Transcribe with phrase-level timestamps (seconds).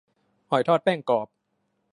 [0.49, 1.27] หอยทอดแป้งกรอบ